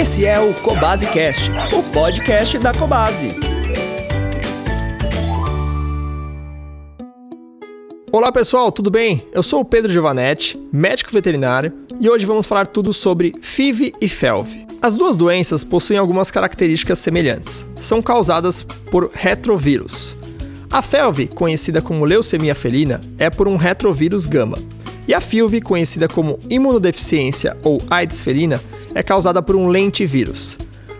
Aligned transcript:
Esse 0.00 0.24
é 0.24 0.40
o 0.40 0.54
Cobase 0.54 1.06
Cast, 1.08 1.50
o 1.76 1.92
podcast 1.92 2.58
da 2.58 2.72
Cobase. 2.72 3.28
Olá 8.10 8.32
pessoal, 8.32 8.72
tudo 8.72 8.90
bem? 8.90 9.26
Eu 9.30 9.42
sou 9.42 9.60
o 9.60 9.64
Pedro 9.64 9.92
Giovanetti, 9.92 10.58
médico 10.72 11.12
veterinário, 11.12 11.70
e 12.00 12.08
hoje 12.08 12.24
vamos 12.24 12.46
falar 12.46 12.68
tudo 12.68 12.94
sobre 12.94 13.34
FIV 13.42 13.92
e 14.00 14.08
FeLV. 14.08 14.66
As 14.80 14.94
duas 14.94 15.18
doenças 15.18 15.64
possuem 15.64 15.98
algumas 15.98 16.30
características 16.30 16.98
semelhantes. 16.98 17.66
São 17.78 18.00
causadas 18.00 18.62
por 18.90 19.10
retrovírus. 19.12 20.16
A 20.70 20.80
FeLV, 20.80 21.28
conhecida 21.28 21.82
como 21.82 22.06
leucemia 22.06 22.54
felina, 22.54 23.02
é 23.18 23.28
por 23.28 23.46
um 23.46 23.56
retrovírus 23.56 24.24
gama. 24.24 24.56
E 25.06 25.12
a 25.12 25.20
FILV, 25.20 25.60
conhecida 25.60 26.08
como 26.08 26.38
imunodeficiência 26.48 27.54
ou 27.62 27.82
AIDS 27.90 28.22
felina, 28.22 28.60
é 28.94 29.02
causada 29.02 29.42
por 29.42 29.56
um 29.56 29.68
lentivírus. 29.68 30.58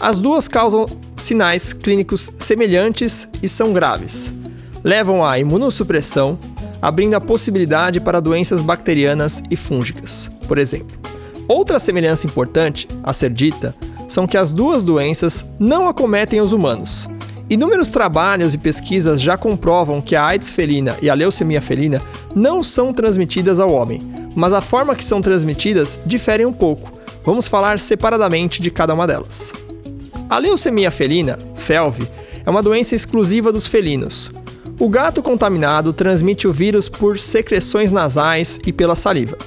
As 0.00 0.18
duas 0.18 0.48
causam 0.48 0.86
sinais 1.16 1.72
clínicos 1.72 2.32
semelhantes 2.38 3.28
e 3.42 3.48
são 3.48 3.72
graves. 3.72 4.34
Levam 4.82 5.24
à 5.24 5.38
imunossupressão, 5.38 6.38
abrindo 6.80 7.14
a 7.14 7.20
possibilidade 7.20 8.00
para 8.00 8.20
doenças 8.20 8.60
bacterianas 8.60 9.42
e 9.48 9.54
fúngicas, 9.54 10.30
por 10.48 10.58
exemplo. 10.58 10.98
Outra 11.46 11.78
semelhança 11.78 12.26
importante 12.26 12.88
a 13.02 13.12
ser 13.12 13.30
dita 13.30 13.74
são 14.08 14.26
que 14.26 14.36
as 14.36 14.52
duas 14.52 14.82
doenças 14.82 15.46
não 15.58 15.88
acometem 15.88 16.40
os 16.40 16.52
humanos. 16.52 17.08
Inúmeros 17.48 17.90
trabalhos 17.90 18.54
e 18.54 18.58
pesquisas 18.58 19.20
já 19.20 19.36
comprovam 19.36 20.00
que 20.00 20.16
a 20.16 20.24
AIDS 20.24 20.50
felina 20.50 20.96
e 21.02 21.10
a 21.10 21.14
leucemia 21.14 21.60
felina 21.60 22.00
não 22.34 22.62
são 22.62 22.92
transmitidas 22.92 23.60
ao 23.60 23.72
homem, 23.72 24.00
mas 24.34 24.52
a 24.52 24.60
forma 24.60 24.94
que 24.94 25.04
são 25.04 25.20
transmitidas 25.20 26.00
difere 26.06 26.46
um 26.46 26.52
pouco, 26.52 26.90
Vamos 27.24 27.46
falar 27.46 27.78
separadamente 27.78 28.60
de 28.60 28.70
cada 28.70 28.94
uma 28.94 29.06
delas. 29.06 29.52
A 30.28 30.38
leucemia 30.38 30.90
felina, 30.90 31.38
FeLV, 31.56 32.06
é 32.44 32.50
uma 32.50 32.62
doença 32.62 32.94
exclusiva 32.94 33.52
dos 33.52 33.66
felinos. 33.66 34.32
O 34.78 34.88
gato 34.88 35.22
contaminado 35.22 35.92
transmite 35.92 36.48
o 36.48 36.52
vírus 36.52 36.88
por 36.88 37.18
secreções 37.18 37.92
nasais 37.92 38.58
e 38.66 38.72
pela 38.72 38.96
saliva. 38.96 39.38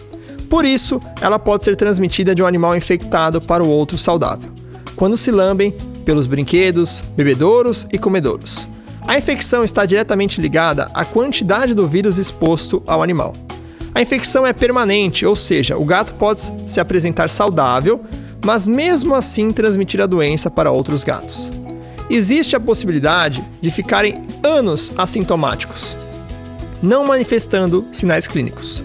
Por 0.49 0.63
isso, 0.63 1.01
ela 1.19 1.37
pode 1.37 1.65
ser 1.65 1.75
transmitida 1.75 2.33
de 2.33 2.41
um 2.41 2.47
animal 2.47 2.75
infectado 2.75 3.41
para 3.41 3.63
o 3.63 3.67
outro 3.67 3.97
saudável, 3.97 4.49
quando 4.95 5.17
se 5.17 5.31
lambem 5.31 5.75
pelos 6.05 6.27
brinquedos, 6.27 7.01
bebedouros 7.17 7.85
e 7.91 7.97
comedouros. 7.97 8.67
A 9.07 9.17
infecção 9.17 9.63
está 9.63 9.85
diretamente 9.85 10.39
ligada 10.39 10.89
à 10.93 11.03
quantidade 11.03 11.73
do 11.73 11.87
vírus 11.87 12.17
exposto 12.17 12.81
ao 12.87 13.03
animal. 13.03 13.33
A 13.95 14.01
infecção 14.01 14.45
é 14.45 14.51
permanente, 14.51 15.25
ou 15.25 15.38
seja, 15.38 15.77
o 15.77 15.85
gato 15.85 16.15
pode 16.15 16.41
se 16.69 16.81
apresentar 16.81 17.29
saudável, 17.29 18.03
mas 18.43 18.67
mesmo 18.67 19.15
assim 19.15 19.53
transmitir 19.53 20.01
a 20.01 20.05
doença 20.05 20.51
para 20.51 20.69
outros 20.69 21.01
gatos. 21.01 21.49
Existe 22.09 22.57
a 22.57 22.59
possibilidade 22.59 23.41
de 23.61 23.71
ficarem 23.71 24.21
anos 24.43 24.91
assintomáticos, 24.97 25.95
não 26.83 27.07
manifestando 27.07 27.85
sinais 27.93 28.27
clínicos. 28.27 28.83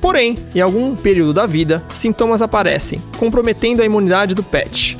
Porém, 0.00 0.36
em 0.52 0.60
algum 0.60 0.96
período 0.96 1.32
da 1.32 1.46
vida, 1.46 1.80
sintomas 1.94 2.42
aparecem, 2.42 3.00
comprometendo 3.16 3.82
a 3.82 3.86
imunidade 3.86 4.34
do 4.34 4.42
pet. 4.42 4.98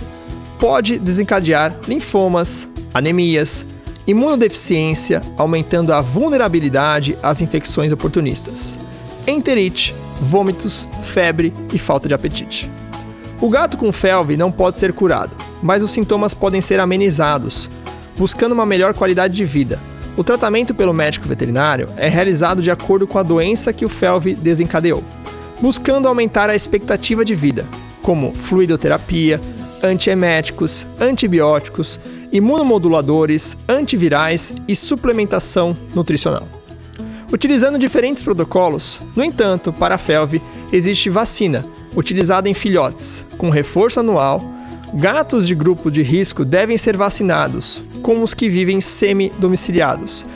Pode 0.60 0.96
desencadear 0.96 1.76
linfomas, 1.88 2.68
anemias, 2.94 3.66
imunodeficiência, 4.06 5.22
aumentando 5.36 5.92
a 5.92 6.00
vulnerabilidade 6.00 7.18
às 7.22 7.40
infecções 7.40 7.92
oportunistas, 7.92 8.78
enterite, 9.26 9.94
vômitos, 10.20 10.86
febre 11.02 11.52
e 11.72 11.78
falta 11.78 12.08
de 12.08 12.14
apetite. 12.14 12.70
O 13.40 13.50
gato 13.50 13.76
com 13.76 13.92
felve 13.92 14.36
não 14.36 14.50
pode 14.50 14.78
ser 14.78 14.92
curado, 14.92 15.32
mas 15.62 15.82
os 15.82 15.90
sintomas 15.90 16.32
podem 16.32 16.60
ser 16.60 16.80
amenizados, 16.80 17.68
buscando 18.16 18.52
uma 18.52 18.64
melhor 18.64 18.94
qualidade 18.94 19.34
de 19.34 19.44
vida. 19.44 19.78
O 20.16 20.24
tratamento 20.24 20.74
pelo 20.74 20.94
médico 20.94 21.28
veterinário 21.28 21.88
é 21.96 22.08
realizado 22.08 22.62
de 22.62 22.70
acordo 22.70 23.06
com 23.06 23.18
a 23.18 23.22
doença 23.22 23.72
que 23.72 23.84
o 23.84 23.88
felve 23.88 24.34
desencadeou, 24.34 25.04
buscando 25.60 26.08
aumentar 26.08 26.48
a 26.48 26.54
expectativa 26.54 27.24
de 27.24 27.34
vida, 27.34 27.66
como 28.00 28.32
fluidoterapia, 28.32 29.38
antieméticos, 29.82 30.86
antibióticos, 30.98 32.00
imunomoduladores, 32.36 33.56
antivirais 33.68 34.54
e 34.68 34.76
suplementação 34.76 35.76
nutricional. 35.94 36.46
Utilizando 37.32 37.78
diferentes 37.78 38.22
protocolos, 38.22 39.00
no 39.16 39.24
entanto, 39.24 39.72
para 39.72 39.96
a 39.96 39.98
FeLV 39.98 40.40
existe 40.72 41.10
vacina, 41.10 41.64
utilizada 41.96 42.48
em 42.48 42.54
filhotes, 42.54 43.24
com 43.36 43.50
reforço 43.50 44.00
anual. 44.00 44.42
Gatos 44.94 45.46
de 45.46 45.54
grupo 45.54 45.90
de 45.90 46.02
risco 46.02 46.44
devem 46.44 46.78
ser 46.78 46.96
vacinados, 46.96 47.82
como 48.02 48.22
os 48.22 48.32
que 48.32 48.48
vivem 48.48 48.80
semi-domiciliados. 48.80 50.26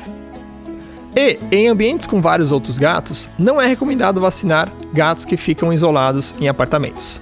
E, 1.15 1.39
em 1.53 1.69
ambientes 1.69 2.07
com 2.07 2.21
vários 2.21 2.51
outros 2.51 2.79
gatos, 2.79 3.29
não 3.39 3.61
é 3.61 3.67
recomendado 3.67 4.21
vacinar 4.21 4.73
gatos 4.93 5.25
que 5.25 5.37
ficam 5.37 5.73
isolados 5.73 6.35
em 6.41 6.49
apartamentos. 6.49 7.21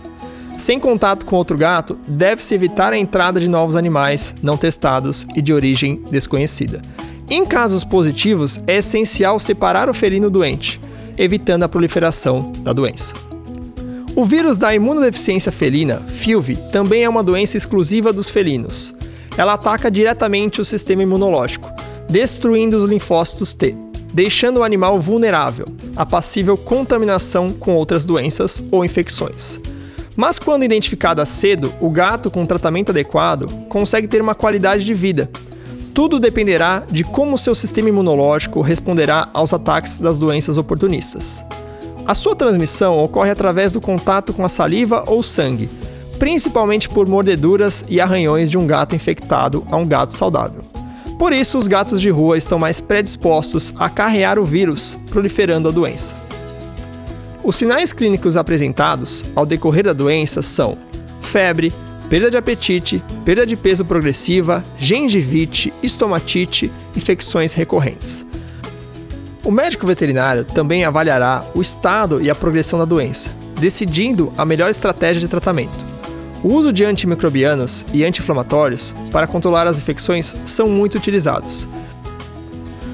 Sem 0.58 0.80
contato 0.80 1.24
com 1.24 1.36
outro 1.36 1.56
gato, 1.56 1.96
deve-se 2.08 2.52
evitar 2.52 2.92
a 2.92 2.98
entrada 2.98 3.38
de 3.38 3.48
novos 3.48 3.76
animais 3.76 4.34
não 4.42 4.56
testados 4.56 5.24
e 5.36 5.40
de 5.40 5.52
origem 5.54 6.02
desconhecida. 6.10 6.82
Em 7.30 7.46
casos 7.46 7.84
positivos, 7.84 8.60
é 8.66 8.78
essencial 8.78 9.38
separar 9.38 9.88
o 9.88 9.94
felino 9.94 10.28
doente, 10.28 10.80
evitando 11.16 11.62
a 11.62 11.68
proliferação 11.68 12.50
da 12.58 12.72
doença. 12.72 13.14
O 14.16 14.24
vírus 14.24 14.58
da 14.58 14.74
imunodeficiência 14.74 15.52
felina, 15.52 16.02
FILV, 16.08 16.56
também 16.72 17.04
é 17.04 17.08
uma 17.08 17.22
doença 17.22 17.56
exclusiva 17.56 18.12
dos 18.12 18.28
felinos. 18.28 18.92
Ela 19.36 19.52
ataca 19.52 19.88
diretamente 19.88 20.60
o 20.60 20.64
sistema 20.64 21.04
imunológico, 21.04 21.70
destruindo 22.10 22.78
os 22.78 22.84
linfócitos 22.84 23.54
T, 23.54 23.76
deixando 24.12 24.58
o 24.58 24.64
animal 24.64 24.98
vulnerável 24.98 25.68
à 25.94 26.04
passível 26.04 26.56
contaminação 26.56 27.52
com 27.52 27.76
outras 27.76 28.04
doenças 28.04 28.60
ou 28.72 28.84
infecções. 28.84 29.60
Mas 30.18 30.36
quando 30.36 30.64
identificada 30.64 31.24
cedo, 31.24 31.72
o 31.80 31.88
gato 31.88 32.28
com 32.28 32.44
tratamento 32.44 32.90
adequado 32.90 33.48
consegue 33.68 34.08
ter 34.08 34.20
uma 34.20 34.34
qualidade 34.34 34.84
de 34.84 34.92
vida. 34.92 35.30
Tudo 35.94 36.18
dependerá 36.18 36.82
de 36.90 37.04
como 37.04 37.38
seu 37.38 37.54
sistema 37.54 37.88
imunológico 37.88 38.60
responderá 38.60 39.28
aos 39.32 39.54
ataques 39.54 40.00
das 40.00 40.18
doenças 40.18 40.58
oportunistas. 40.58 41.44
A 42.04 42.16
sua 42.16 42.34
transmissão 42.34 42.98
ocorre 42.98 43.30
através 43.30 43.74
do 43.74 43.80
contato 43.80 44.32
com 44.32 44.44
a 44.44 44.48
saliva 44.48 45.04
ou 45.06 45.22
sangue, 45.22 45.70
principalmente 46.18 46.88
por 46.88 47.06
mordeduras 47.06 47.84
e 47.88 48.00
arranhões 48.00 48.50
de 48.50 48.58
um 48.58 48.66
gato 48.66 48.96
infectado 48.96 49.64
a 49.70 49.76
um 49.76 49.86
gato 49.86 50.14
saudável. 50.14 50.64
Por 51.16 51.32
isso, 51.32 51.56
os 51.56 51.68
gatos 51.68 52.00
de 52.00 52.10
rua 52.10 52.36
estão 52.36 52.58
mais 52.58 52.80
predispostos 52.80 53.72
a 53.78 53.88
carrear 53.88 54.36
o 54.36 54.44
vírus, 54.44 54.98
proliferando 55.10 55.68
a 55.68 55.72
doença. 55.72 56.16
Os 57.48 57.56
sinais 57.56 57.94
clínicos 57.94 58.36
apresentados 58.36 59.24
ao 59.34 59.46
decorrer 59.46 59.82
da 59.82 59.94
doença 59.94 60.42
são 60.42 60.76
febre, 61.22 61.72
perda 62.10 62.30
de 62.30 62.36
apetite, 62.36 63.02
perda 63.24 63.46
de 63.46 63.56
peso 63.56 63.86
progressiva, 63.86 64.62
gengivite, 64.76 65.72
estomatite, 65.82 66.70
infecções 66.94 67.54
recorrentes. 67.54 68.26
O 69.42 69.50
médico 69.50 69.86
veterinário 69.86 70.44
também 70.44 70.84
avaliará 70.84 71.42
o 71.54 71.62
estado 71.62 72.20
e 72.20 72.28
a 72.28 72.34
progressão 72.34 72.78
da 72.78 72.84
doença, 72.84 73.34
decidindo 73.58 74.30
a 74.36 74.44
melhor 74.44 74.68
estratégia 74.68 75.18
de 75.18 75.26
tratamento. 75.26 75.86
O 76.44 76.52
uso 76.52 76.70
de 76.70 76.84
antimicrobianos 76.84 77.86
e 77.94 78.04
anti-inflamatórios 78.04 78.94
para 79.10 79.26
controlar 79.26 79.66
as 79.66 79.78
infecções 79.78 80.36
são 80.44 80.68
muito 80.68 80.98
utilizados. 80.98 81.66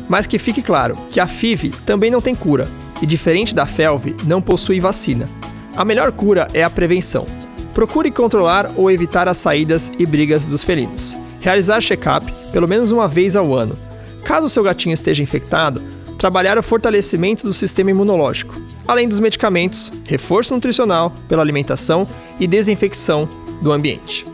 Mas 0.09 0.29
que 0.29 0.39
fique 0.39 0.63
claro 0.63 0.97
que 1.11 1.19
a 1.19 1.27
FIV 1.27 1.71
também 1.85 2.09
não 2.09 2.21
tem 2.21 2.37
cura, 2.37 2.69
e, 3.01 3.07
diferente 3.07 3.55
da 3.55 3.67
FeLV, 3.67 4.15
não 4.25 4.41
possui 4.41 4.81
vacina. 4.81 5.29
A 5.77 5.85
melhor 5.85 6.13
cura 6.13 6.49
é 6.55 6.63
a 6.63 6.71
prevenção. 6.71 7.27
Procure 7.75 8.11
controlar 8.11 8.71
ou 8.77 8.91
evitar 8.91 9.29
as 9.29 9.39
saídas 9.39 9.91
e 9.99 10.07
brigas 10.07 10.47
dos 10.47 10.63
felinos. 10.63 11.17
Realizar 11.41 11.81
check-up 11.81 12.33
pelo 12.53 12.69
menos 12.69 12.93
uma 12.93 13.09
vez 13.09 13.35
ao 13.35 13.53
ano. 13.53 13.77
Caso 14.23 14.49
seu 14.49 14.63
gatinho 14.63 14.95
esteja 14.95 15.23
infectado, 15.23 15.83
trabalhar 16.19 16.57
o 16.57 16.63
fortalecimento 16.63 17.45
do 17.45 17.53
sistema 17.53 17.91
imunológico, 17.91 18.59
além 18.87 19.09
dos 19.09 19.21
medicamentos, 19.21 19.93
reforço 20.05 20.55
nutricional 20.55 21.13
pela 21.29 21.43
alimentação 21.43 22.07
e 22.39 22.47
desinfecção 22.47 23.29
do 23.61 23.73
ambiente. 23.73 24.27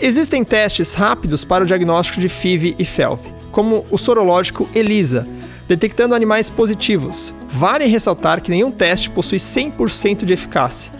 Existem 0.00 0.44
testes 0.44 0.94
rápidos 0.94 1.44
para 1.44 1.64
o 1.64 1.66
diagnóstico 1.66 2.20
de 2.20 2.28
FIV 2.28 2.76
e 2.78 2.84
FeLV, 2.84 3.26
como 3.50 3.84
o 3.90 3.98
sorológico 3.98 4.68
ELISA, 4.74 5.26
detectando 5.68 6.14
animais 6.14 6.48
positivos. 6.48 7.34
Vale 7.46 7.84
ressaltar 7.84 8.40
que 8.40 8.50
nenhum 8.50 8.70
teste 8.70 9.10
possui 9.10 9.38
100% 9.38 10.24
de 10.24 10.32
eficácia. 10.32 10.90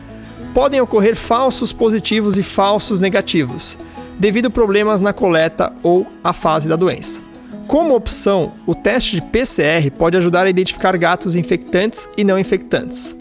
Podem 0.53 0.81
ocorrer 0.81 1.17
falsos 1.17 1.73
positivos 1.73 2.37
e 2.37 2.43
falsos 2.43 3.00
negativos, 3.00 3.79
devido 4.19 4.47
a 4.47 4.50
problemas 4.50 5.00
na 5.00 5.12
coleta 5.12 5.73
ou 5.82 6.06
a 6.23 6.32
fase 6.32 6.69
da 6.69 6.76
doença. 6.76 7.23
Como 7.67 7.94
opção, 7.94 8.53
o 8.67 8.75
teste 8.75 9.17
de 9.17 9.23
PCR 9.23 9.91
pode 9.97 10.17
ajudar 10.17 10.47
a 10.47 10.50
identificar 10.50 10.97
gatos 10.97 11.37
infectantes 11.37 12.09
e 12.17 12.25
não 12.25 12.38
infectantes. 12.38 13.14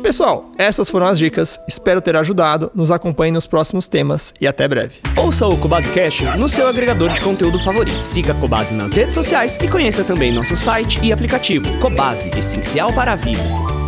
Pessoal, 0.00 0.50
essas 0.56 0.88
foram 0.88 1.06
as 1.06 1.18
dicas. 1.18 1.60
Espero 1.68 2.00
ter 2.00 2.16
ajudado. 2.16 2.70
Nos 2.74 2.90
acompanhe 2.90 3.32
nos 3.32 3.46
próximos 3.46 3.88
temas 3.88 4.32
e 4.40 4.46
até 4.46 4.66
breve. 4.68 4.96
Ouça 5.16 5.46
o 5.46 5.56
Cobase 5.58 5.90
Cash 5.90 6.22
no 6.36 6.48
seu 6.48 6.68
agregador 6.68 7.12
de 7.12 7.20
conteúdo 7.20 7.58
favorito. 7.58 8.00
Siga 8.00 8.32
a 8.32 8.36
Cobase 8.36 8.74
nas 8.74 8.94
redes 8.94 9.14
sociais 9.14 9.58
e 9.62 9.68
conheça 9.68 10.04
também 10.04 10.32
nosso 10.32 10.56
site 10.56 10.98
e 11.02 11.12
aplicativo. 11.12 11.78
Cobase, 11.78 12.30
essencial 12.38 12.92
para 12.92 13.12
a 13.12 13.16
vida. 13.16 13.81